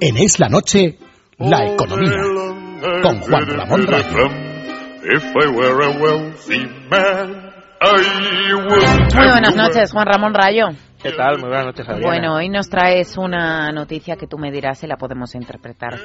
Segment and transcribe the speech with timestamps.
[0.00, 0.98] En Es la Noche,
[1.38, 2.10] la economía.
[3.02, 4.28] Con Juan Ramón Rayo.
[9.14, 10.68] Muy buenas noches, Juan Ramón Rayo.
[11.02, 11.38] ¿Qué tal?
[11.38, 12.06] Muy buenas noches, Adriana.
[12.06, 15.98] Bueno, hoy nos traes una noticia que tú me dirás si la podemos interpretar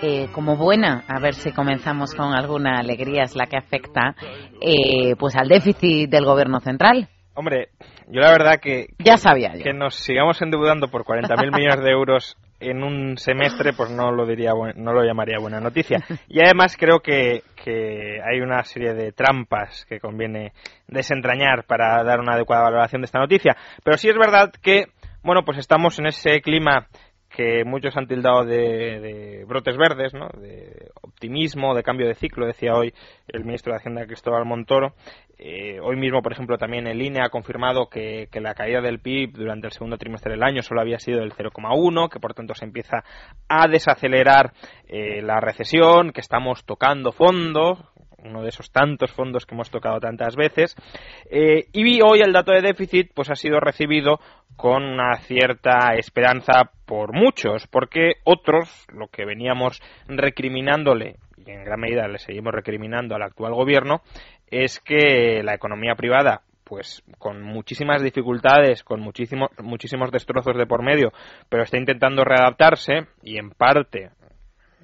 [0.00, 1.04] eh, como buena.
[1.06, 4.16] A ver si comenzamos con alguna alegría, es la que afecta
[4.60, 7.10] eh, pues al déficit del gobierno central.
[7.34, 7.68] Hombre,
[8.10, 8.88] yo la verdad que...
[8.98, 9.62] Ya sabía yo.
[9.62, 14.26] Que nos sigamos endeudando por 40.000 millones de euros en un semestre, pues no lo
[14.26, 16.04] diría, no lo llamaría buena noticia.
[16.28, 20.52] Y además creo que, que hay una serie de trampas que conviene
[20.86, 23.56] desentrañar para dar una adecuada valoración de esta noticia.
[23.84, 24.86] Pero sí es verdad que,
[25.22, 26.88] bueno, pues estamos en ese clima
[27.38, 30.28] que muchos han tildado de, brotes verdes, ¿no?
[30.40, 32.92] de optimismo, de cambio de ciclo, decía hoy
[33.28, 34.94] el ministro de Hacienda Cristóbal Montoro.
[35.38, 38.98] Eh, hoy mismo, por ejemplo, también el INE ha confirmado que, que, la caída del
[38.98, 42.54] PIB durante el segundo trimestre del año solo había sido del 0,1, que por tanto
[42.54, 43.04] se empieza
[43.48, 44.52] a desacelerar
[44.88, 47.92] eh, la recesión, que estamos tocando fondo,
[48.24, 50.74] uno de esos tantos fondos que hemos tocado tantas veces.
[51.30, 54.20] Eh, y hoy el dato de déficit pues ha sido recibido
[54.56, 61.80] con una cierta esperanza por muchos, porque otros, lo que veníamos recriminándole, y en gran
[61.80, 64.02] medida le seguimos recriminando al actual gobierno,
[64.50, 70.82] es que la economía privada pues con muchísimas dificultades, con muchísimos, muchísimos destrozos de por
[70.82, 71.12] medio,
[71.48, 74.10] pero está intentando readaptarse y en parte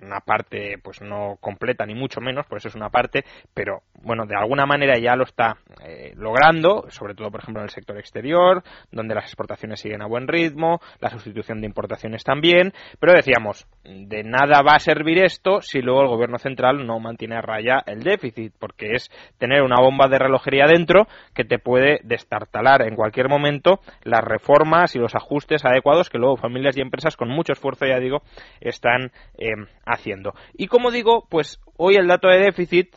[0.04, 4.26] una parte pues no completa ni mucho menos, por eso es una parte, pero bueno,
[4.26, 7.98] de alguna manera ya lo está eh, logrando, sobre todo por ejemplo en el sector
[7.98, 13.66] exterior, donde las exportaciones siguen a buen ritmo, la sustitución de importaciones también, pero decíamos,
[13.84, 17.82] de nada va a servir esto si luego el gobierno central no mantiene a raya
[17.86, 22.96] el déficit, porque es tener una bomba de relojería dentro que te puede destartalar en
[22.96, 27.52] cualquier momento las reformas y los ajustes adecuados que luego familias y empresas con mucho
[27.52, 28.22] esfuerzo, ya digo,
[28.60, 29.54] están eh,
[29.94, 30.34] haciendo.
[30.54, 32.94] Y como digo, pues hoy el dato de déficit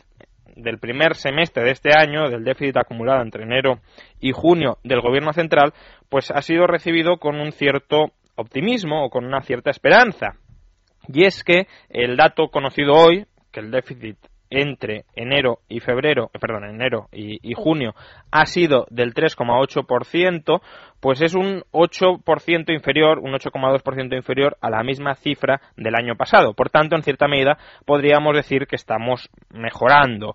[0.56, 3.80] del primer semestre de este año, del déficit acumulado entre enero
[4.20, 5.72] y junio del gobierno central,
[6.08, 10.36] pues ha sido recibido con un cierto optimismo o con una cierta esperanza.
[11.08, 14.18] Y es que el dato conocido hoy, que el déficit
[14.50, 17.94] entre enero y febrero, eh, perdón, enero y, junio
[18.30, 20.60] ha sido del 3,8%,
[21.00, 26.54] pues es un 8% inferior, un 8,2% inferior a la misma cifra del año pasado.
[26.54, 30.34] Por tanto, en cierta medida, podríamos decir que estamos mejorando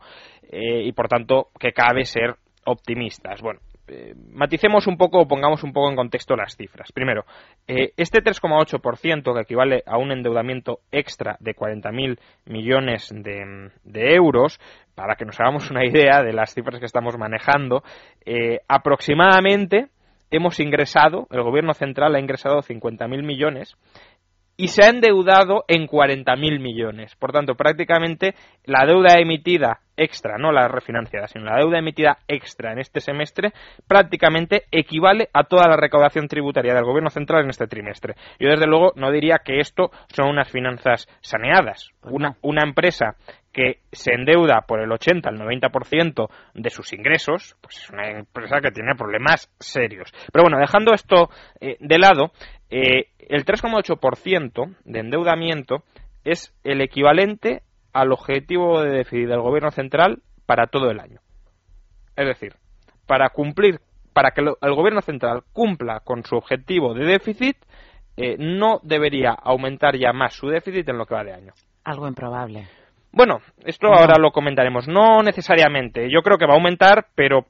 [0.52, 2.36] eh, y, por tanto, que cabe ser
[2.66, 3.42] optimistas.
[3.42, 6.92] Bueno, eh, maticemos un poco o pongamos un poco en contexto las cifras.
[6.92, 7.26] Primero,
[7.68, 14.60] eh, este 3,8% que equivale a un endeudamiento extra de 40.000 millones de, de, euros,
[14.96, 17.84] para que nos hagamos una idea de las cifras que estamos manejando,
[18.26, 19.88] eh, aproximadamente
[20.32, 23.76] hemos ingresado, el gobierno central ha ingresado 50.000 millones
[24.56, 27.16] y se ha endeudado en 40.000 millones.
[27.18, 32.72] Por tanto, prácticamente la deuda emitida extra, no la refinanciada, sino la deuda emitida extra
[32.72, 33.54] en este semestre,
[33.88, 38.16] prácticamente equivale a toda la recaudación tributaria del Gobierno central en este trimestre.
[38.40, 41.90] Yo, desde luego, no diría que esto son unas finanzas saneadas.
[42.04, 43.16] Una, una empresa
[43.54, 48.60] que se endeuda por el 80 al 90% de sus ingresos, pues es una empresa
[48.62, 50.12] que tiene problemas serios.
[50.32, 51.30] Pero bueno, dejando esto
[51.62, 52.32] eh, de lado,
[52.72, 55.84] eh, el 3,8% de endeudamiento
[56.24, 57.62] es el equivalente
[57.94, 61.20] al objetivo de déficit del gobierno central para todo el año.
[62.16, 62.56] Es decir,
[63.08, 63.80] para cumplir,
[64.14, 67.58] para que el gobierno central cumpla con su objetivo de déficit,
[68.16, 71.54] eh, no debería aumentar ya más su déficit en lo que va de año.
[71.84, 72.68] Algo improbable.
[73.12, 73.96] Bueno, esto no.
[73.96, 74.88] ahora lo comentaremos.
[74.88, 76.10] No necesariamente.
[76.12, 77.46] Yo creo que va a aumentar, pero,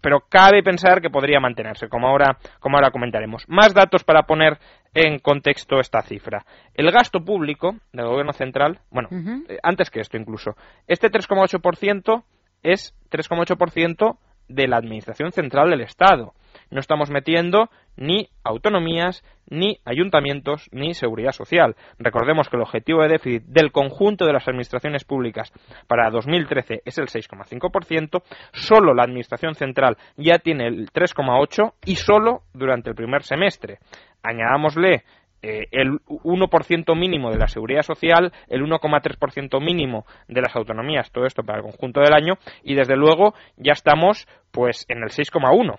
[0.00, 3.44] pero cabe pensar que podría mantenerse, como ahora, como ahora comentaremos.
[3.48, 4.58] Más datos para poner
[4.94, 6.44] en contexto esta cifra.
[6.74, 9.44] El gasto público del gobierno central, bueno, uh -huh.
[9.48, 10.56] eh, antes que esto incluso,
[10.86, 12.24] este 3,8%
[12.62, 14.18] es 3,8%
[14.48, 16.34] de la Administración Central del Estado.
[16.70, 21.76] No estamos metiendo ni autonomías, ni ayuntamientos, ni seguridad social.
[21.98, 25.52] Recordemos que el objetivo de déficit del conjunto de las administraciones públicas
[25.86, 32.42] para 2013 es el 6,5%, solo la Administración Central ya tiene el 3,8% y solo
[32.54, 33.78] durante el primer semestre.
[34.22, 35.04] Añadámosle
[35.42, 41.26] eh, el 1% mínimo de la seguridad social, el 1,3% mínimo de las autonomías, todo
[41.26, 45.78] esto para el conjunto del año, y desde luego ya estamos pues en el 6,1%.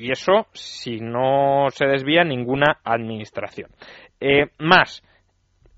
[0.00, 3.68] Y eso si no se desvía ninguna administración.
[4.18, 5.02] Eh, más,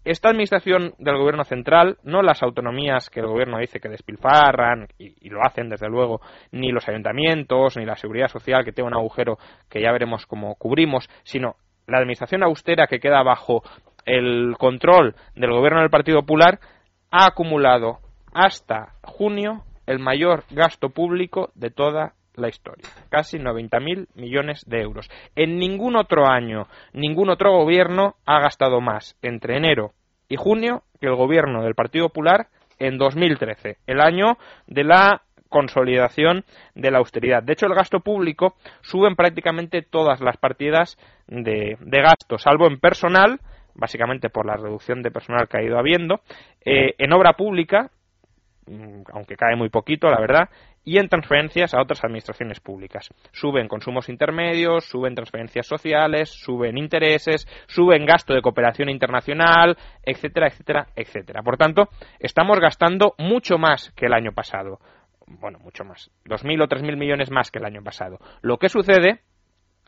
[0.04, 5.28] esta administración del gobierno central, no las autonomías que el gobierno dice que despilfarran, y,
[5.28, 6.20] lo hacen desde luego,
[6.52, 9.38] ni los ayuntamientos, ni la seguridad social que tiene un agujero
[9.68, 11.56] que ya veremos cómo cubrimos, sino
[11.88, 13.64] la administración austera que queda bajo
[14.04, 16.60] el control del gobierno del Partido Popular,
[17.10, 17.98] ha acumulado
[18.32, 22.88] hasta junio el mayor gasto público de toda la historia.
[23.08, 25.08] Casi 90.000 millones de euros.
[25.36, 29.92] En ningún otro año, ningún otro gobierno ha gastado más entre enero
[30.28, 32.48] y junio que el gobierno del Partido Popular
[32.78, 36.44] en 2013, el año de la consolidación
[36.74, 37.42] de la austeridad.
[37.42, 40.96] De hecho, el gasto público sube en prácticamente todas las partidas
[41.28, 43.38] de, gasto, salvo en personal,
[43.74, 46.20] básicamente por la reducción de personal que ha ido habiendo,
[46.64, 47.90] eh, en obra pública,
[49.12, 50.48] aunque cae muy poquito, la verdad,
[50.84, 53.08] y en transferencias a otras administraciones públicas.
[53.32, 60.86] Suben consumos intermedios, suben transferencias sociales, suben intereses, suben gasto de cooperación internacional, etcétera, etcétera,
[60.96, 61.42] etcétera.
[61.42, 61.88] Por tanto,
[62.18, 64.80] estamos gastando mucho más que el año pasado.
[65.26, 66.10] Bueno, mucho más.
[66.24, 68.18] 2.000 o 3.000 millones más que el año pasado.
[68.42, 69.20] Lo que sucede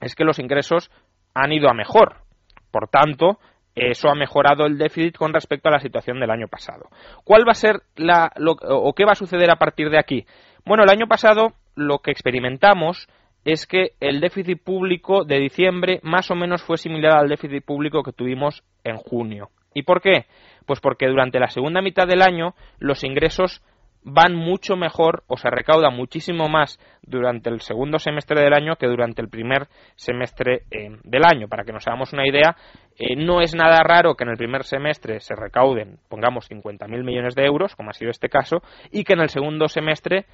[0.01, 0.91] es que los ingresos
[1.35, 2.23] han ido a mejor.
[2.71, 3.39] Por tanto,
[3.75, 6.89] eso ha mejorado el déficit con respecto a la situación del año pasado.
[7.25, 8.33] ¿Cuál va a ser la,
[8.69, 10.27] o qué va a suceder a partir de aquí?
[10.65, 13.09] Bueno, el año pasado lo que experimentamos
[13.45, 18.03] es que el déficit público de diciembre más o menos fue similar al déficit público
[18.03, 19.51] que tuvimos en junio.
[19.75, 20.27] ¿Y por qué?
[20.67, 23.63] Pues porque durante la segunda mitad del año los ingresos
[24.05, 28.87] van mucho mejor o se recauda muchísimo más durante el segundo semestre del año que
[28.87, 29.67] durante el primer
[29.97, 31.49] semestre eh, del año.
[31.49, 32.55] Para que nos hagamos una idea,
[32.99, 37.35] eh, no es nada raro que en el primer semestre se recauden, pongamos, 50.000 millones
[37.35, 38.63] de euros, como ha sido este caso,
[38.93, 40.27] y que en el segundo semestre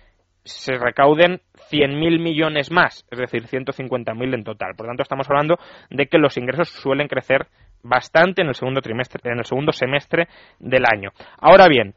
[0.45, 1.41] se recauden
[1.71, 4.75] 100.000 millones más, es decir, 150.000 en total.
[4.77, 5.59] Por lo tanto, estamos hablando
[5.91, 7.47] de que los ingresos suelen crecer
[7.83, 10.29] bastante en el segundo trimestre, en el segundo semestre
[10.59, 11.11] del año.
[11.39, 11.95] Ahora bien,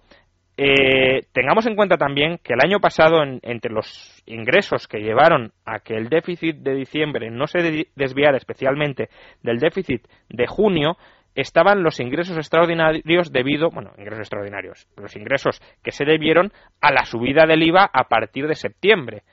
[0.56, 5.80] eh, tengamos en cuenta también que el año pasado, entre los ingresos que llevaron a
[5.80, 9.10] que el déficit de diciembre no se desviara especialmente
[9.42, 10.98] del déficit de junio,
[11.36, 16.52] estaban los ingresos extraordinarios debido, bueno, ingresos extraordinarios, los ingresos que se debieron
[16.82, 19.24] a la subida del IVA a partir de septiembre.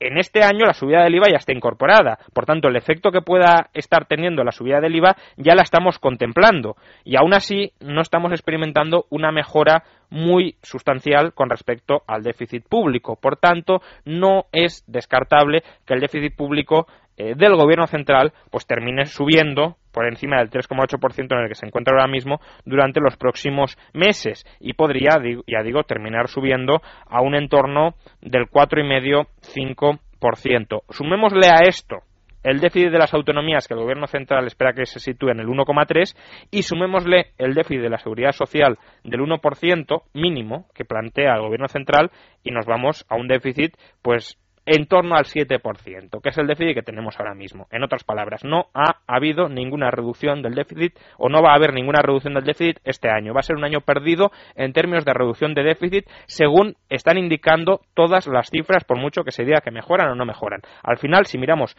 [0.00, 3.22] En este año la subida del IVA ya está incorporada, por tanto el efecto que
[3.22, 8.00] pueda estar teniendo la subida del IVA ya la estamos contemplando y aún así no
[8.00, 13.16] estamos experimentando una mejora muy sustancial con respecto al déficit público.
[13.16, 16.86] Por tanto, no es descartable que el déficit público
[17.18, 21.66] eh, del gobierno central pues termine subiendo por encima del 3,8% en el que se
[21.66, 27.34] encuentra ahora mismo durante los próximos meses y podría, ya digo, terminar subiendo a un
[27.34, 30.82] entorno del 4,5-5%.
[30.90, 31.96] Sumémosle a esto
[32.44, 35.48] el déficit de las autonomías que el gobierno central espera que se sitúe en el
[35.48, 36.16] 1,3
[36.52, 41.66] y sumémosle el déficit de la seguridad social del 1% mínimo que plantea el gobierno
[41.66, 42.12] central
[42.44, 44.38] y nos vamos a un déficit pues
[44.68, 47.66] en torno al 7%, que es el déficit que tenemos ahora mismo.
[47.70, 51.72] En otras palabras, no ha habido ninguna reducción del déficit o no va a haber
[51.72, 53.32] ninguna reducción del déficit este año.
[53.32, 57.80] Va a ser un año perdido en términos de reducción de déficit según están indicando
[57.94, 60.60] todas las cifras, por mucho que se diga que mejoran o no mejoran.
[60.82, 61.74] Al final, si miramos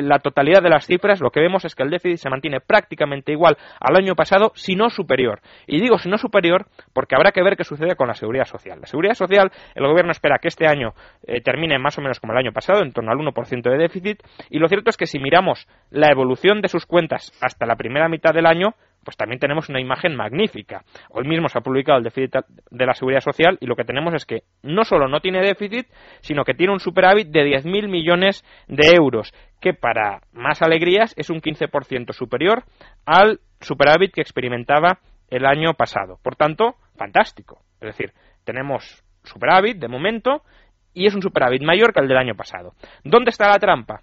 [0.00, 3.32] la totalidad de las cifras, lo que vemos es que el déficit se mantiene prácticamente
[3.32, 5.40] igual al año pasado, si no superior.
[5.66, 8.80] Y digo si no superior porque habrá que ver qué sucede con la seguridad social.
[8.80, 10.94] La seguridad social, el gobierno espera que este año
[11.26, 14.22] eh, termine más o menos como el año pasado, en torno al 1% de déficit,
[14.50, 18.08] y lo cierto es que si miramos la evolución de sus cuentas hasta la primera
[18.08, 20.84] mitad del año, pues también tenemos una imagen magnífica.
[21.10, 22.36] Hoy mismo se ha publicado el déficit
[22.70, 25.86] de la seguridad social y lo que tenemos es que no solo no tiene déficit,
[26.20, 31.30] sino que tiene un superávit de 10.000 millones de euros, que para más alegrías es
[31.30, 32.64] un 15% superior
[33.04, 36.18] al superávit que experimentaba el año pasado.
[36.22, 37.62] Por tanto, fantástico.
[37.80, 38.12] Es decir,
[38.44, 40.42] tenemos superávit de momento
[40.94, 42.74] y es un superávit mayor que el del año pasado.
[43.02, 44.02] ¿Dónde está la trampa?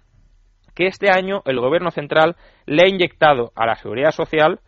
[0.74, 4.60] Que este año el gobierno central le ha inyectado a la seguridad social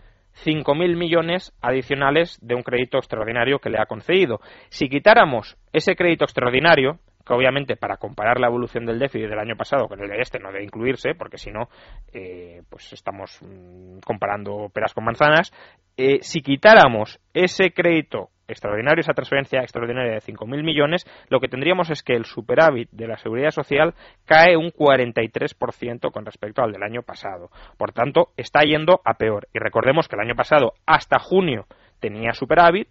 [0.44, 4.40] 5.000 millones adicionales de un crédito extraordinario que le ha concedido.
[4.68, 9.56] Si quitáramos ese crédito extraordinario, que obviamente para comparar la evolución del déficit del año
[9.56, 11.68] pasado con el de este no debe incluirse, porque si no,
[12.12, 15.52] eh, pues estamos mm, comparando peras con manzanas.
[15.96, 21.90] Eh, si quitáramos ese crédito extraordinario, esa transferencia extraordinaria de 5.000 millones, lo que tendríamos
[21.90, 26.82] es que el superávit de la seguridad social cae un 43% con respecto al del
[26.82, 27.50] año pasado.
[27.78, 29.48] Por tanto, está yendo a peor.
[29.52, 31.66] Y recordemos que el año pasado, hasta junio,
[32.00, 32.88] tenía superávit,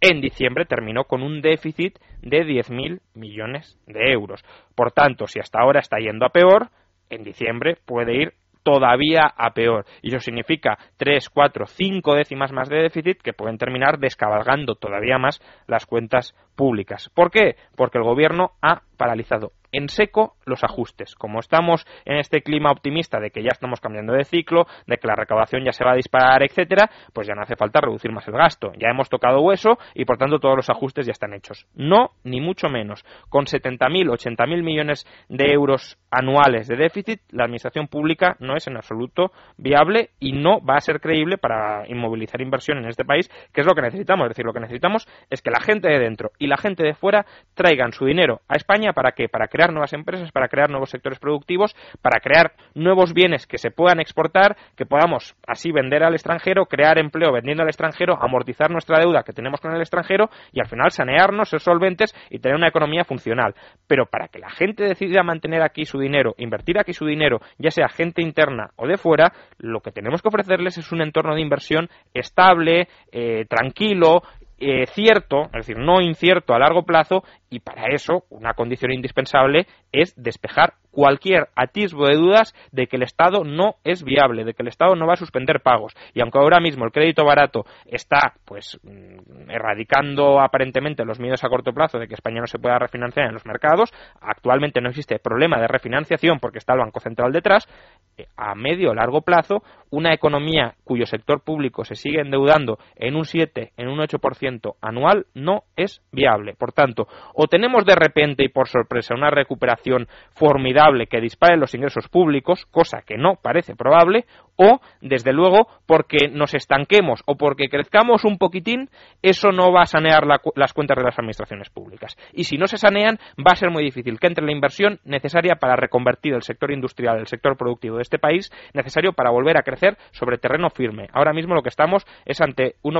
[0.00, 4.44] en diciembre terminó con un déficit de 10.000 millones de euros.
[4.74, 6.70] Por tanto, si hasta ahora está yendo a peor,
[7.10, 9.84] en diciembre puede ir todavía a peor.
[10.02, 15.18] Y eso significa tres, cuatro, cinco décimas más de déficit que pueden terminar descabalgando todavía
[15.18, 17.10] más las cuentas públicas.
[17.14, 17.56] ¿Por qué?
[17.76, 21.14] Porque el gobierno ha paralizado en seco los ajustes.
[21.14, 25.06] Como estamos en este clima optimista de que ya estamos cambiando de ciclo, de que
[25.06, 28.26] la recaudación ya se va a disparar, etcétera, pues ya no hace falta reducir más
[28.28, 28.72] el gasto.
[28.76, 31.66] Ya hemos tocado hueso y por tanto todos los ajustes ya están hechos.
[31.74, 33.04] No, ni mucho menos.
[33.28, 38.76] Con 70.000, 80.000 millones de euros anuales de déficit, la administración pública no es en
[38.76, 43.60] absoluto viable y no va a ser creíble para inmovilizar inversión en este país, que
[43.60, 44.24] es lo que necesitamos.
[44.24, 46.94] Es decir, lo que necesitamos es que la gente de dentro y la gente de
[46.94, 49.28] fuera traigan su dinero a España para qué?
[49.28, 53.70] Para crear nuevas empresas, para crear nuevos sectores productivos, para crear nuevos bienes que se
[53.70, 58.98] puedan exportar, que podamos así vender al extranjero, crear empleo vendiendo al extranjero, amortizar nuestra
[58.98, 62.68] deuda que tenemos con el extranjero y al final sanearnos, ser solventes y tener una
[62.68, 63.54] economía funcional.
[63.86, 67.70] Pero para que la gente decida mantener aquí su dinero, invertir aquí su dinero, ya
[67.70, 71.42] sea gente interna o de fuera, lo que tenemos que ofrecerles es un entorno de
[71.42, 74.22] inversión estable, eh, tranquilo,
[74.60, 79.66] eh, cierto, es decir, no incierto a largo plazo, y para eso una condición indispensable
[79.90, 84.62] es despejar cualquier atisbo de dudas de que el Estado no es viable, de que
[84.62, 85.94] el Estado no va a suspender pagos.
[86.14, 91.48] Y aunque ahora mismo el crédito barato está, pues, mm, erradicando aparentemente los miedos a
[91.48, 95.18] corto plazo de que España no se pueda refinanciar en los mercados, actualmente no existe
[95.18, 97.68] problema de refinanciación porque está el Banco Central detrás.
[98.16, 103.16] Eh, a medio o largo plazo, una economía cuyo sector público se sigue endeudando en
[103.16, 106.54] un 7, en un 8% anual, no es viable.
[106.54, 111.74] Por tanto, o tenemos de repente y por sorpresa una recuperación formidable que dispare los
[111.74, 114.24] ingresos públicos, cosa que no parece probable,
[114.56, 118.90] o, desde luego, porque nos estanquemos o porque crezcamos un poquitín,
[119.22, 122.16] eso no va a sanear las cuentas de las administraciones públicas.
[122.32, 125.56] Y si no se sanean, va a ser muy difícil que entre la inversión necesaria
[125.56, 129.62] para reconvertir el sector industrial, el sector productivo de este país, necesario para volver a
[129.62, 131.08] crecer sobre terreno firme.
[131.12, 132.98] Ahora mismo lo que estamos es ante, un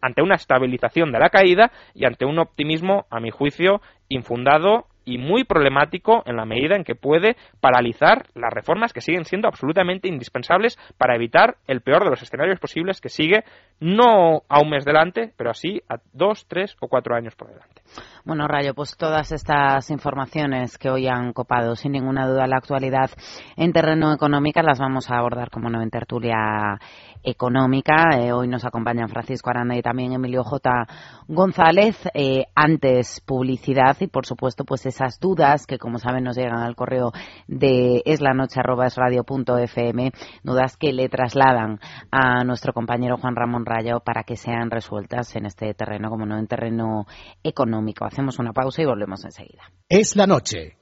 [0.00, 5.18] ante una estabilización de la caída y ante un optimismo, a mi juicio, infundado y
[5.18, 10.08] muy problemático en la medida en que puede paralizar las reformas que siguen siendo absolutamente
[10.08, 13.44] indispensables para evitar el peor de los escenarios posibles que sigue
[13.80, 17.82] no a un mes delante, pero así a dos, tres o cuatro años por delante.
[18.24, 23.10] Bueno, Rayo, pues todas estas informaciones que hoy han copado sin ninguna duda la actualidad
[23.56, 26.78] en terreno económico las vamos a abordar como no en tertulia
[27.22, 28.10] económica.
[28.18, 30.86] Eh, hoy nos acompañan Francisco Aranda y también Emilio J.
[31.26, 31.96] González.
[32.14, 36.76] Eh, antes publicidad y, por supuesto, pues esas dudas que, como saben, nos llegan al
[36.76, 37.12] correo
[37.46, 44.70] de eslanoche.esradio.fm, dudas que le trasladan a nuestro compañero Juan Ramón Rayo para que sean
[44.70, 47.06] resueltas en este terreno, como no en terreno
[47.42, 48.04] económico.
[48.04, 49.62] Hacemos una pausa y volvemos enseguida.
[49.88, 50.76] Es la noche.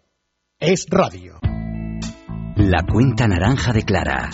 [0.61, 1.39] Es radio.
[2.57, 4.31] La cuenta naranja declara.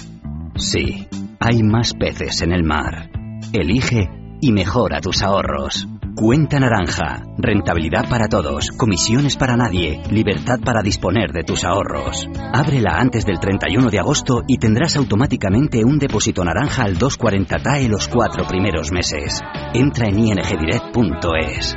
[0.56, 1.08] Sí
[1.40, 3.10] hay más peces en el mar.
[3.52, 5.86] Elige y mejora tus ahorros.
[6.18, 12.28] Cuenta naranja, rentabilidad para todos, comisiones para nadie, libertad para disponer de tus ahorros.
[12.52, 17.88] Ábrela antes del 31 de agosto y tendrás automáticamente un depósito naranja al 240 TAE
[17.88, 19.40] los cuatro primeros meses.
[19.72, 21.76] Entra en ingdirect.es.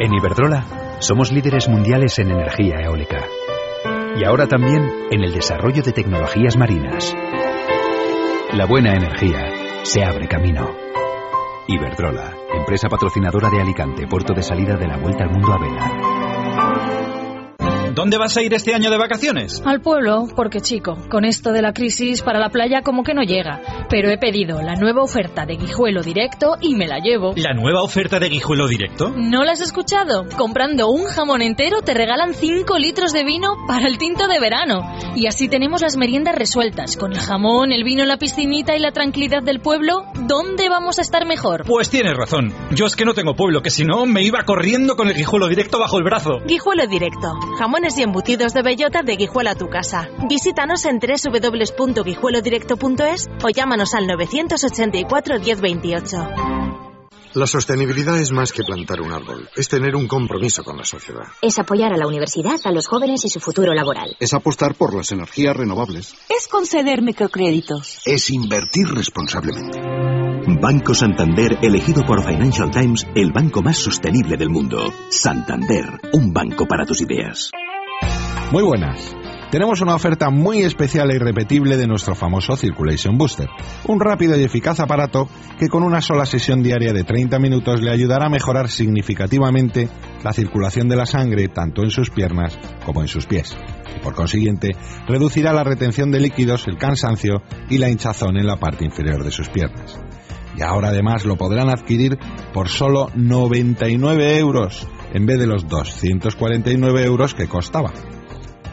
[0.00, 3.22] En Iberdrola somos líderes mundiales en energía eólica
[4.18, 7.14] y ahora también en el desarrollo de tecnologías marinas.
[8.54, 9.55] La buena energía
[9.86, 10.76] se abre camino.
[11.68, 16.15] Iberdrola, empresa patrocinadora de Alicante, puerto de salida de la Vuelta al Mundo a Vela.
[17.96, 19.62] ¿Dónde vas a ir este año de vacaciones?
[19.64, 23.22] Al pueblo, porque chico, con esto de la crisis para la playa como que no
[23.22, 23.62] llega.
[23.88, 27.32] Pero he pedido la nueva oferta de Guijuelo Directo y me la llevo.
[27.36, 29.14] ¿La nueva oferta de Guijuelo Directo?
[29.16, 30.26] ¿No la has escuchado?
[30.36, 34.82] Comprando un jamón entero te regalan 5 litros de vino para el tinto de verano.
[35.14, 36.98] Y así tenemos las meriendas resueltas.
[36.98, 41.00] Con el jamón, el vino, la piscinita y la tranquilidad del pueblo, ¿dónde vamos a
[41.00, 41.64] estar mejor?
[41.64, 42.52] Pues tienes razón.
[42.72, 45.48] Yo es que no tengo pueblo, que si no me iba corriendo con el Guijuelo
[45.48, 46.40] Directo bajo el brazo.
[46.46, 47.32] Guijuelo Directo.
[47.58, 50.08] Jamón y embutidos de bellota de Guijuelo a tu casa.
[50.28, 56.16] Visítanos en www.guijuelodirecto.es o llámanos al 984 1028.
[57.34, 61.26] La sostenibilidad es más que plantar un árbol, es tener un compromiso con la sociedad.
[61.42, 64.16] Es apoyar a la universidad, a los jóvenes y su futuro laboral.
[64.18, 66.14] Es apostar por las energías renovables.
[66.34, 68.00] Es conceder microcréditos.
[68.04, 69.80] Es invertir responsablemente.
[70.60, 74.78] Banco Santander, elegido por Financial Times, el banco más sostenible del mundo.
[75.10, 77.50] Santander, un banco para tus ideas.
[78.52, 79.12] Muy buenas.
[79.50, 83.48] tenemos una oferta muy especial e irrepetible de nuestro famoso Circulation Booster,
[83.88, 87.90] un rápido y eficaz aparato que con una sola sesión diaria de 30 minutos le
[87.90, 89.88] ayudará a mejorar significativamente
[90.22, 93.56] la circulación de la sangre tanto en sus piernas como en sus pies.
[93.96, 94.76] Y por consiguiente,
[95.08, 99.32] reducirá la retención de líquidos, el cansancio y la hinchazón en la parte inferior de
[99.32, 99.98] sus piernas.
[100.56, 102.16] Y ahora además lo podrán adquirir
[102.52, 107.92] por solo 99 euros en vez de los 249 euros que costaba.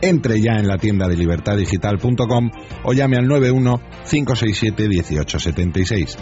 [0.06, 2.52] Entre ya en la tienda de libertadigital.com
[2.84, 6.18] o llame al 91 567 1876.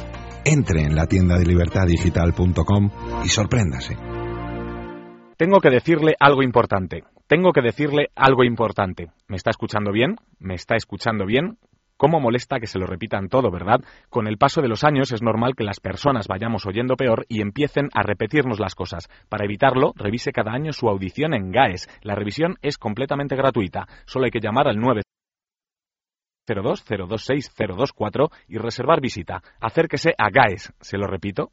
[0.45, 2.91] Entre en la tienda de libertadigital.com
[3.25, 3.97] y sorpréndase.
[5.35, 7.05] Tengo que decirle algo importante.
[7.25, 9.07] Tengo que decirle algo importante.
[9.27, 10.17] ¿Me está escuchando bien?
[10.37, 11.57] ¿Me está escuchando bien?
[12.01, 13.81] ¿Cómo molesta que se lo repitan todo, verdad?
[14.09, 17.43] Con el paso de los años es normal que las personas vayamos oyendo peor y
[17.43, 19.07] empiecen a repetirnos las cosas.
[19.29, 21.87] Para evitarlo, revise cada año su audición en GAES.
[22.01, 23.85] La revisión es completamente gratuita.
[24.07, 25.03] Solo hay que llamar al 9
[26.47, 29.43] 024 y reservar visita.
[29.59, 30.73] Acérquese a GAES.
[30.79, 31.51] ¿Se lo repito?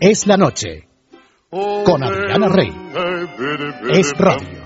[0.00, 0.89] Es la noche
[1.50, 2.72] con Adriana Rey.
[3.90, 4.60] Es radio.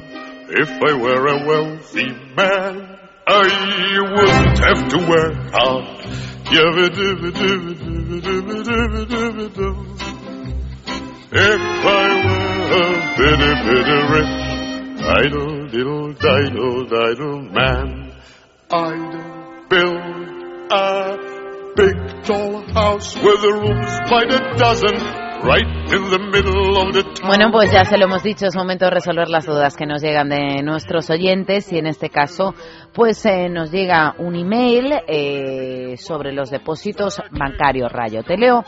[0.50, 3.48] If I were a wealthy man, I
[4.02, 5.84] wouldn't have to work hard.
[11.32, 14.34] If I were a bitty, bitty rich,
[15.00, 18.12] idle, diddle, diddle, diddle man,
[18.70, 20.04] I'd build
[20.70, 21.16] a
[21.76, 25.23] big tall house with rooms by the dozen
[27.26, 30.02] Bueno, pues ya se lo hemos dicho, es momento de resolver las dudas que nos
[30.02, 32.54] llegan de nuestros oyentes y en este caso,
[32.94, 38.22] pues eh, nos llega un email eh, sobre los depósitos bancarios Rayo.
[38.22, 38.64] Te leo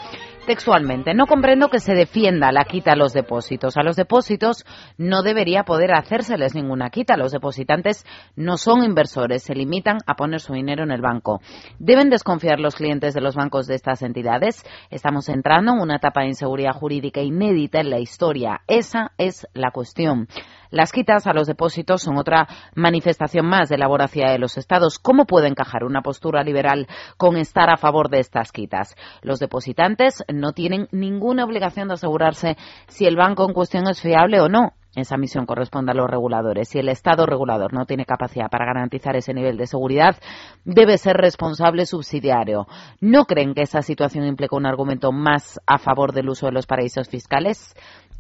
[0.47, 1.13] textualmente.
[1.13, 3.77] No comprendo que se defienda la quita a los depósitos.
[3.77, 4.65] A los depósitos
[4.97, 7.17] no debería poder hacérseles ninguna quita.
[7.17, 11.41] Los depositantes no son inversores, se limitan a poner su dinero en el banco.
[11.79, 14.65] ¿Deben desconfiar los clientes de los bancos de estas entidades?
[14.91, 18.63] Estamos entrando en una etapa de inseguridad jurídica inédita en la historia.
[18.67, 20.29] Esa es la cuestión.
[20.71, 24.99] Las quitas a los depósitos son otra manifestación más de la voracidad de los estados.
[24.99, 28.97] ¿Cómo puede encajar una postura liberal con estar a favor de estas quitas?
[29.23, 32.57] Los depositantes no tienen ninguna obligación de asegurarse
[32.89, 34.73] si el banco en cuestión es fiable o no.
[34.97, 36.71] Esa misión corresponde a los reguladores.
[36.71, 40.17] Si el Estado regulador no tiene capacidad para garantizar ese nivel de seguridad,
[40.65, 42.67] debe ser responsable subsidiario.
[43.03, 46.67] ¿No creen que esa situación implica un argumento más a favor del uso de los
[46.67, 47.75] paraísos fiscales?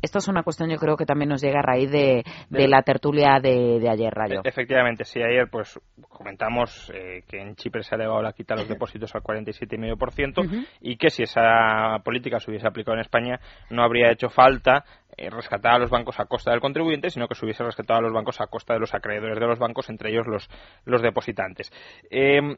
[0.06, 3.40] Esto es una cuestión, yo creo que también nos llega a raíz de, la tertulia
[3.42, 4.40] de, ayer, Rayo.
[4.44, 8.54] E, efectivamente, sí, ayer pues comentamos eh, que en Chipre se ha elevado la quita
[8.54, 13.40] de los depósitos al 47,5% y que si esa política se hubiese aplicado en España
[13.70, 14.84] no habría hecho falta
[15.30, 18.12] rescatar a los bancos a costa del contribuyente, sino que se hubiese rescatado a los
[18.12, 20.48] bancos a costa de los acreedores de los bancos, entre ellos los,
[20.84, 21.72] los depositantes.
[22.10, 22.56] Eh,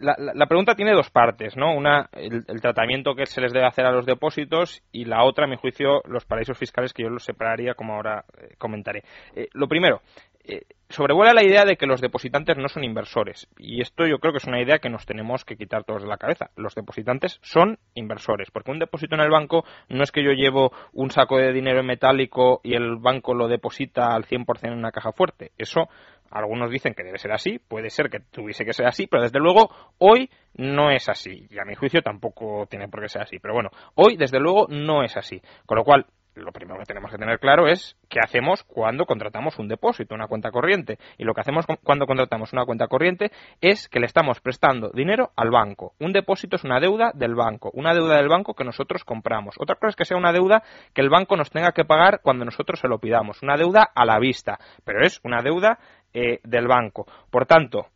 [0.00, 1.74] la, pregunta tiene dos partes, ¿no?
[1.74, 5.48] Una, el, tratamiento que se les debe hacer a los depósitos y la otra, a
[5.48, 9.02] mi juicio, los paraísos fiscales que yo los separaría, como ahora eh, comentaré.
[9.34, 10.00] Eh, lo primero,
[10.44, 13.48] eh, sobrevuela la idea de que los depositantes no son inversores.
[13.58, 16.08] Y esto yo creo que es una idea que nos tenemos que quitar todos de
[16.08, 16.50] la cabeza.
[16.56, 20.72] Los depositantes son inversores, porque un depósito en el banco no es que yo llevo
[20.92, 25.12] un saco de dinero metálico y el banco lo deposita al 100% en una caja
[25.12, 25.52] fuerte.
[25.58, 25.88] Eso
[26.30, 29.38] algunos dicen que debe ser así, puede ser que tuviese que ser así, pero desde
[29.38, 31.46] luego hoy no es así.
[31.50, 33.38] Y a mi juicio tampoco tiene por qué ser así.
[33.38, 35.40] Pero bueno, hoy desde luego no es así.
[35.64, 36.06] Con lo cual,
[36.38, 40.26] lo primero que tenemos que tener claro es qué hacemos cuando contratamos un depósito, una
[40.26, 40.98] cuenta corriente.
[41.18, 45.30] Y lo que hacemos cuando contratamos una cuenta corriente es que le estamos prestando dinero
[45.36, 45.94] al banco.
[46.00, 49.56] Un depósito es una deuda del banco, una deuda del banco que nosotros compramos.
[49.58, 50.62] Otra cosa es que sea una deuda
[50.94, 54.04] que el banco nos tenga que pagar cuando nosotros se lo pidamos, una deuda a
[54.04, 55.78] la vista, pero es una deuda
[56.12, 57.06] eh, del banco.
[57.30, 57.86] Por tanto,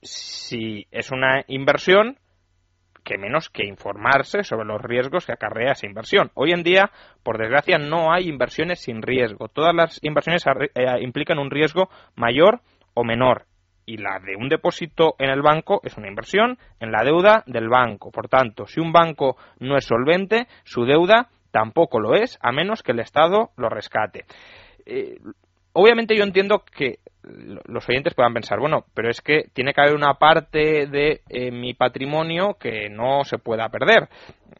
[0.00, 2.18] si es una inversión,
[3.08, 6.30] que menos que informarse sobre los riesgos que acarrea esa inversión.
[6.34, 6.90] Hoy en día,
[7.22, 9.48] por desgracia, no hay inversiones sin riesgo.
[9.48, 12.60] Todas las inversiones eh, implican un riesgo mayor
[12.92, 13.46] o menor.
[13.86, 17.70] Y la de un depósito en el banco es una inversión en la deuda del
[17.70, 18.10] banco.
[18.10, 22.82] Por tanto, si un banco no es solvente, su deuda tampoco lo es, a menos
[22.82, 24.26] que el Estado lo rescate.
[24.84, 25.16] Eh,
[25.72, 29.94] obviamente yo entiendo que los oyentes puedan pensar, bueno, pero es que tiene que haber
[29.94, 34.08] una parte de eh, mi patrimonio que no se pueda perder.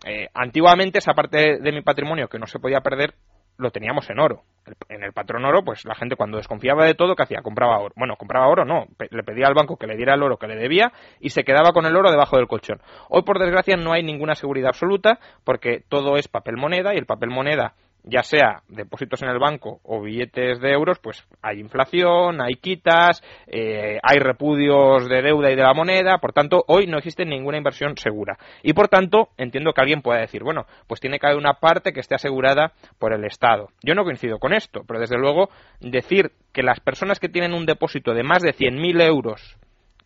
[0.07, 3.15] Eh, antiguamente esa parte de mi patrimonio que no se podía perder
[3.59, 4.45] lo teníamos en oro.
[4.89, 7.43] En el patrón oro, pues la gente cuando desconfiaba de todo, ¿qué hacía?
[7.43, 7.93] Compraba oro.
[7.97, 10.55] Bueno, compraba oro no, le pedía al banco que le diera el oro que le
[10.55, 12.81] debía y se quedaba con el oro debajo del colchón.
[13.09, 17.07] Hoy, por desgracia, no hay ninguna seguridad absoluta porque todo es papel moneda y el
[17.07, 17.75] papel moneda
[18.09, 23.23] ya sea depósitos en el banco o billetes de euros, pues hay inflación, hay quitas,
[23.47, 27.59] eh, hay repudios de deuda y de la moneda, por tanto, hoy no existe ninguna
[27.59, 28.39] inversión segura.
[28.63, 31.93] Y por tanto, entiendo que alguien pueda decir, bueno, pues tiene que haber una parte
[31.93, 33.69] que esté asegurada por el Estado.
[33.83, 37.67] Yo no coincido con esto, pero desde luego decir que las personas que tienen un
[37.67, 39.58] depósito de más de 100.000 euros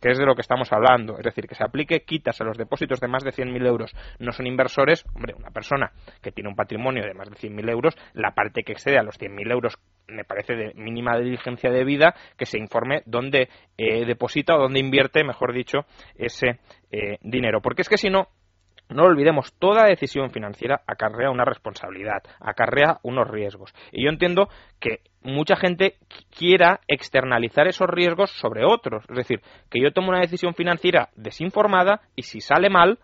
[0.03, 2.59] que es de lo que estamos hablando, es decir, que se aplique quitas a los
[2.59, 6.57] depósitos de más de 100.000 euros, no son inversores, hombre, una persona que tiene un
[6.57, 10.25] patrimonio de más de 100.000 euros, la parte que excede a los 100.000 euros me
[10.25, 15.25] parece de mínima diligencia de vida que se informe dónde eh, deposita o dónde invierte,
[15.25, 15.87] mejor dicho,
[16.17, 16.59] ese
[16.91, 17.63] eh, dinero.
[17.63, 18.29] Porque es que si no,
[18.95, 23.75] no lo olvidemos, toda decisión financiera acarrea una responsabilidad, acarrea unos riesgos.
[23.91, 24.49] Y yo entiendo
[24.81, 25.97] que mucha gente
[26.37, 29.05] quiera externalizar esos riesgos sobre otros.
[29.09, 32.99] Es decir, que yo tomo una decisión financiera desinformada y si sale mal,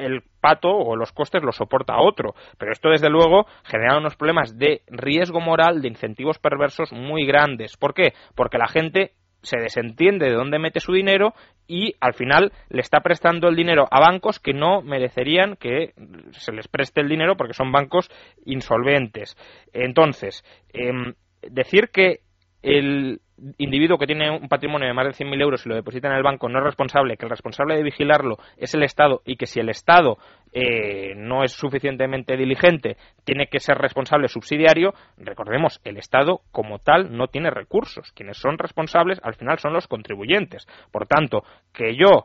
[0.00, 2.34] el pato o los costes los soporta otro.
[2.58, 7.76] Pero esto, desde luego, genera unos problemas de riesgo moral, de incentivos perversos muy grandes.
[7.76, 8.14] ¿Por qué?
[8.34, 11.34] Porque la gente se desentiende de dónde mete su dinero
[11.66, 15.94] y al final le está prestando el dinero a bancos que no merecerían que
[16.32, 18.10] se les preste el dinero porque son bancos
[18.44, 19.36] insolventes.
[19.72, 22.20] Entonces, em, decir que
[22.62, 23.20] el
[23.58, 26.22] individuo que tiene un patrimonio de más de 100.000 euros y lo deposita en el
[26.22, 29.60] banco no es responsable, que el responsable de vigilarlo es el Estado y que si
[29.60, 30.18] el Estado
[30.52, 37.16] eh, no es suficientemente diligente, tiene que ser responsable subsidiario, recordemos, el Estado como tal
[37.16, 38.12] no tiene recursos.
[38.12, 40.66] Quienes son responsables al final son los contribuyentes.
[40.90, 41.42] Por tanto,
[41.72, 42.24] que yo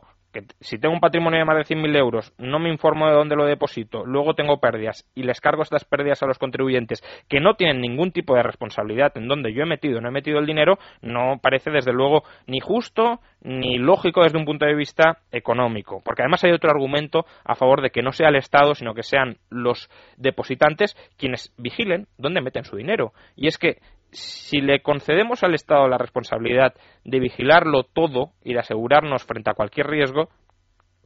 [0.60, 3.44] si tengo un patrimonio de más de 100.000 euros, no me informo de dónde lo
[3.44, 7.80] deposito, luego tengo pérdidas y les cargo estas pérdidas a los contribuyentes que no tienen
[7.80, 10.78] ningún tipo de responsabilidad en donde yo he metido o no he metido el dinero,
[11.02, 16.02] no parece desde luego ni justo ni lógico desde un punto de vista económico.
[16.04, 19.02] Porque además hay otro argumento a favor de que no sea el Estado, sino que
[19.02, 23.12] sean los depositantes quienes vigilen dónde meten su dinero.
[23.36, 23.78] Y es que
[24.12, 29.54] si le concedemos al Estado la responsabilidad de vigilarlo todo y de asegurarnos frente a
[29.54, 30.28] cualquier riesgo,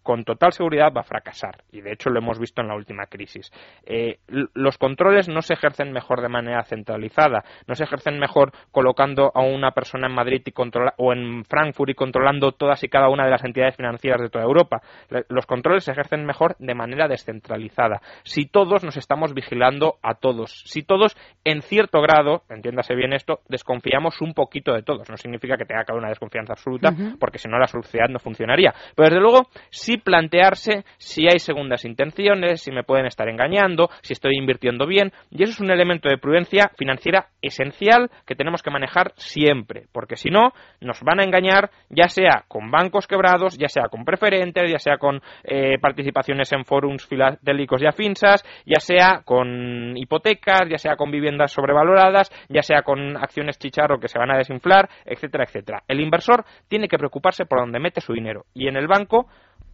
[0.02, 1.62] con total seguridad va a fracasar.
[1.72, 3.50] Y de hecho lo hemos visto en la última crisis.
[3.84, 4.18] Eh,
[4.54, 9.40] los controles no se ejercen mejor de manera centralizada, no se ejercen mejor colocando a
[9.40, 10.52] una persona en Madrid y
[10.96, 14.44] o en Frankfurt y controlando todas y cada una de las entidades financieras de toda
[14.44, 14.82] Europa.
[15.28, 18.00] Los controles se ejercen mejor de manera descentralizada.
[18.24, 23.40] Si todos nos estamos vigilando a todos, si todos en cierto grado, entiéndase bien esto,
[23.48, 25.08] desconfiamos un poquito de todos.
[25.08, 28.18] No significa que tenga que haber una desconfianza absoluta, porque si no la sociedad no
[28.18, 28.74] funcionaría.
[28.94, 34.12] Pero desde luego, si plantearse si hay segundas intenciones, si me pueden estar engañando, si
[34.12, 35.12] estoy invirtiendo bien.
[35.30, 40.16] Y eso es un elemento de prudencia financiera esencial que tenemos que manejar siempre, porque
[40.16, 44.70] si no, nos van a engañar ya sea con bancos quebrados, ya sea con preferentes,
[44.70, 50.78] ya sea con eh, participaciones en forums filatélicos y afinsas, ya sea con hipotecas, ya
[50.78, 55.44] sea con viviendas sobrevaloradas, ya sea con acciones chicharro que se van a desinflar, etcétera,
[55.44, 55.82] etcétera.
[55.88, 59.28] El inversor tiene que preocuparse por dónde mete su dinero y en el banco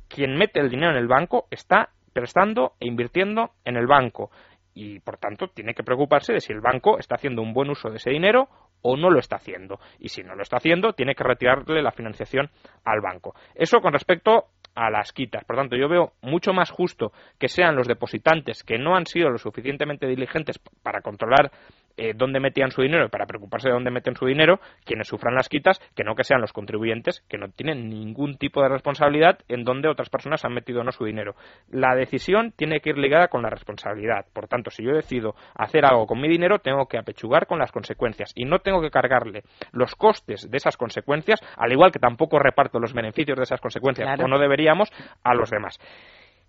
[0.08, 4.30] quien mete el dinero en el banco está prestando e invirtiendo en el banco
[4.76, 7.88] y por tanto tiene que preocuparse de si el banco está haciendo un buen uso
[7.88, 8.48] de ese dinero
[8.82, 9.80] o no lo está haciendo.
[9.98, 12.50] Y si no lo está haciendo, tiene que retirarle la financiación
[12.84, 13.34] al banco.
[13.54, 15.44] Eso con respecto a las quitas.
[15.44, 19.30] Por tanto, yo veo mucho más justo que sean los depositantes que no han sido
[19.30, 21.50] lo suficientemente diligentes para controlar
[21.96, 25.34] eh, dónde metían su dinero y para preocuparse de dónde meten su dinero quienes sufran
[25.34, 29.38] las quitas, que no que sean los contribuyentes que no tienen ningún tipo de responsabilidad
[29.48, 31.34] en dónde otras personas han metido o no su dinero.
[31.70, 34.26] La decisión tiene que ir ligada con la responsabilidad.
[34.32, 37.72] Por tanto, si yo decido hacer algo con mi dinero, tengo que apechugar con las
[37.72, 42.38] consecuencias y no tengo que cargarle los costes de esas consecuencias, al igual que tampoco
[42.38, 44.90] reparto los beneficios de esas consecuencias, o no deberíamos,
[45.22, 45.78] a los demás.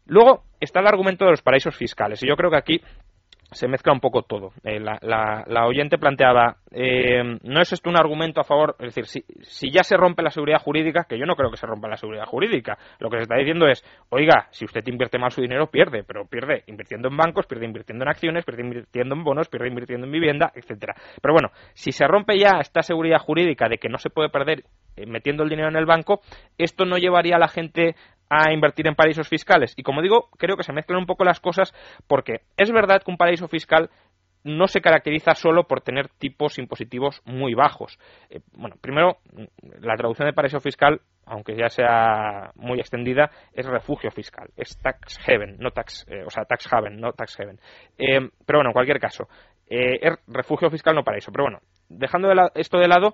[0.06, 2.82] Luego está el argumento de los paraísos fiscales, y yo creo que aquí
[3.52, 4.52] se mezcla un poco todo.
[4.64, 8.76] Eh, la, oyente planteaba, eh, ¿no es esto un argumento a favor?
[8.80, 11.58] Es decir, si, si, ya se rompe la seguridad jurídica, que yo no creo que
[11.58, 15.18] se rompa la seguridad jurídica, lo que se está diciendo es, oiga, si usted invierte
[15.18, 19.16] mal su dinero, pierde, pero pierde invirtiendo en bancos, pierde invirtiendo en acciones, pierde invirtiendo
[19.16, 20.96] en bonos, pierde invirtiendo en vivienda, etcétera.
[21.22, 24.64] Pero bueno, si se rompe ya esta seguridad jurídica de que no se puede perder
[24.96, 26.22] eh, metiendo el dinero en el banco,
[26.58, 27.96] esto no llevaría a la gente
[28.30, 29.74] a invertir en paraísos fiscales.
[29.78, 31.74] Y como digo, creo que se mezclan un poco las cosas
[32.08, 33.90] porque es verdad que un paraíso fiscal
[34.44, 38.00] no se caracteriza solo por tener tipos impositivos muy bajos.
[38.30, 39.18] Eh, bueno, primero,
[39.82, 45.20] la traducción de paraíso fiscal, aunque ya sea muy extendida, es refugio fiscal, es tax
[45.28, 47.60] haven, no tax, eh, o sea, tax haven, no tax haven.
[47.98, 49.28] Eh, pero bueno, en cualquier caso,
[49.70, 51.32] es refugio fiscal, no paraíso.
[51.32, 53.14] Pero bueno, dejando esto de lado,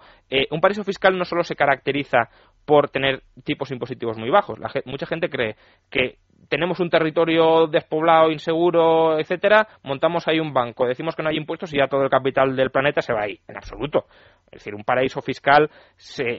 [0.51, 2.29] un paraíso fiscal no solo se caracteriza
[2.65, 4.59] por tener tipos impositivos muy bajos.
[4.85, 5.55] mucha gente cree
[5.89, 6.17] que
[6.49, 11.73] tenemos un territorio despoblado, inseguro, etcétera, montamos ahí un banco, decimos que no hay impuestos
[11.73, 13.39] y ya todo el capital del planeta se va ahí.
[13.47, 14.05] En absoluto.
[14.53, 15.69] Es decir, un paraíso fiscal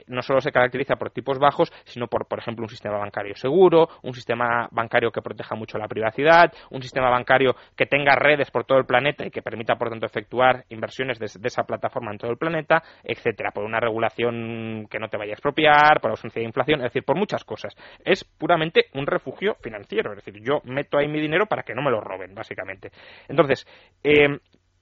[0.07, 3.89] no solo se caracteriza por tipos bajos, sino por, por ejemplo, un sistema bancario seguro,
[4.03, 8.65] un sistema bancario que proteja mucho la privacidad, un sistema bancario que tenga redes por
[8.65, 12.31] todo el planeta y que permita, por tanto, efectuar inversiones de, esa plataforma en todo
[12.31, 16.47] el planeta, etcétera, por una regulación que no te vaya a expropiar, por ausencia de
[16.47, 17.75] inflación, es decir, por muchas cosas.
[18.03, 21.81] Es puramente un refugio financiero, es decir, yo meto ahí mi dinero para que no
[21.81, 22.91] me lo roben, básicamente.
[23.27, 23.65] Entonces,
[24.03, 24.39] eh,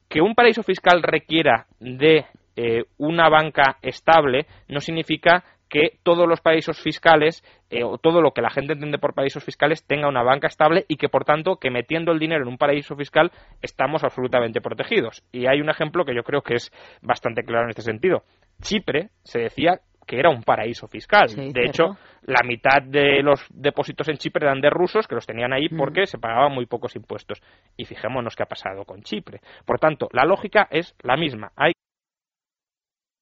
[0.09, 6.39] que un paraíso fiscal requiera de eh, una banca estable no significa que todos los
[6.39, 10.21] paraísos fiscales eh, o todo lo que la gente entiende por paraísos fiscales tenga una
[10.21, 14.03] banca estable y que por tanto que metiendo el dinero en un paraíso fiscal estamos
[14.03, 15.23] absolutamente protegidos.
[15.31, 18.21] Y hay un ejemplo que yo creo que es bastante claro en este sentido.
[18.61, 21.27] Chipre se decía que era un paraíso fiscal.
[21.27, 25.53] de hecho, la mitad de los depósitos en Chipre eran de rusos que los tenían
[25.53, 27.41] ahí porque se pagaban muy pocos impuestos.
[27.77, 29.39] Y fijémonos qué ha pasado con Chipre.
[29.65, 31.51] Por tanto, la lógica es la misma.
[31.55, 31.73] Hay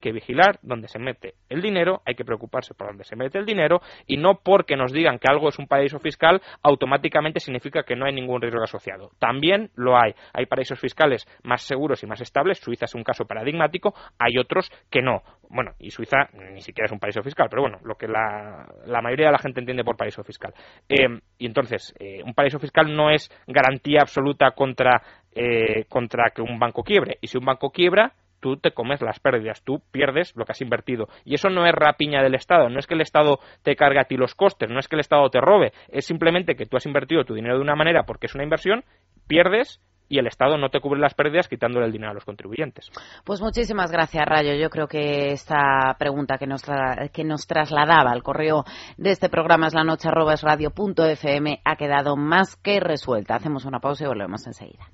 [0.01, 3.45] que vigilar dónde se mete el dinero, hay que preocuparse por dónde se mete el
[3.45, 7.95] dinero y no porque nos digan que algo es un paraíso fiscal automáticamente significa que
[7.95, 9.11] no hay ningún riesgo asociado.
[9.19, 10.13] También lo hay.
[10.33, 12.59] Hay paraísos fiscales más seguros y más estables.
[12.59, 13.93] Suiza es un caso paradigmático.
[14.19, 15.21] Hay otros que no.
[15.49, 18.67] Bueno, y Suiza ni siquiera es un paraíso fiscal, pero bueno, lo que la,
[19.01, 20.53] mayoría de la gente entiende por paraíso fiscal.
[20.89, 25.01] Eh, y entonces, eh, un paraíso fiscal no es garantía absoluta contra,
[25.33, 27.17] eh, contra que un banco quiebre.
[27.21, 30.61] Y si un banco quiebra, tú te comes las pérdidas, tú pierdes lo que has
[30.61, 31.07] invertido.
[31.23, 34.05] Y eso no es rapiña del Estado, no es que el Estado te cargue a
[34.05, 36.85] ti los costes, no es que el Estado te robe, es simplemente que tú has
[36.85, 38.83] invertido tu dinero de una manera porque es una inversión,
[39.27, 39.79] pierdes
[40.11, 42.91] y el Estado no te cubre las pérdidas quitándole el dinero a los contribuyentes.
[43.23, 44.55] Pues muchísimas gracias, Rayo.
[44.55, 46.63] Yo creo que esta pregunta que nos,
[47.13, 48.65] que nos trasladaba al correo
[48.97, 50.09] de este programa es la noche
[51.63, 53.35] ha quedado más que resuelta.
[53.35, 54.91] Hacemos una pausa y volvemos enseguida.